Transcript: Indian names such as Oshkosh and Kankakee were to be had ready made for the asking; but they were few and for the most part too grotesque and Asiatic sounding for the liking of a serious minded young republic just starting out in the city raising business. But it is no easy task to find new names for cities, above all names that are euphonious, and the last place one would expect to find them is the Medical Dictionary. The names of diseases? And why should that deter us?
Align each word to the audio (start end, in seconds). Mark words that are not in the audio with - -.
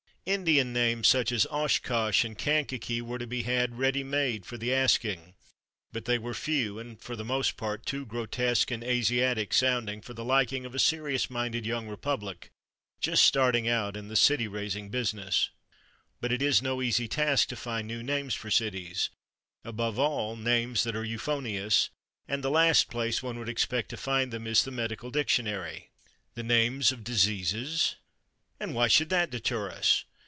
Indian 0.23 0.71
names 0.71 1.07
such 1.07 1.31
as 1.31 1.47
Oshkosh 1.47 2.23
and 2.23 2.37
Kankakee 2.37 3.01
were 3.01 3.17
to 3.17 3.25
be 3.25 3.41
had 3.41 3.79
ready 3.79 4.03
made 4.03 4.45
for 4.45 4.55
the 4.55 4.71
asking; 4.71 5.33
but 5.91 6.05
they 6.05 6.19
were 6.19 6.35
few 6.35 6.77
and 6.77 7.01
for 7.01 7.15
the 7.15 7.25
most 7.25 7.57
part 7.57 7.87
too 7.87 8.05
grotesque 8.05 8.69
and 8.69 8.83
Asiatic 8.83 9.51
sounding 9.51 9.99
for 9.99 10.13
the 10.13 10.23
liking 10.23 10.63
of 10.63 10.75
a 10.75 10.79
serious 10.79 11.31
minded 11.31 11.65
young 11.65 11.87
republic 11.87 12.51
just 13.01 13.25
starting 13.25 13.67
out 13.67 13.97
in 13.97 14.09
the 14.09 14.15
city 14.15 14.47
raising 14.47 14.89
business. 14.89 15.49
But 16.21 16.31
it 16.31 16.43
is 16.43 16.61
no 16.61 16.83
easy 16.83 17.07
task 17.07 17.47
to 17.49 17.55
find 17.55 17.87
new 17.87 18.03
names 18.03 18.35
for 18.35 18.51
cities, 18.51 19.09
above 19.63 19.97
all 19.97 20.35
names 20.35 20.83
that 20.83 20.95
are 20.95 21.03
euphonious, 21.03 21.89
and 22.27 22.43
the 22.43 22.51
last 22.51 22.89
place 22.91 23.23
one 23.23 23.39
would 23.39 23.49
expect 23.49 23.89
to 23.89 23.97
find 23.97 24.31
them 24.31 24.45
is 24.45 24.63
the 24.63 24.71
Medical 24.71 25.09
Dictionary. 25.09 25.89
The 26.35 26.43
names 26.43 26.91
of 26.91 27.03
diseases? 27.03 27.95
And 28.59 28.75
why 28.75 28.87
should 28.87 29.09
that 29.09 29.31
deter 29.31 29.71
us? 29.71 30.05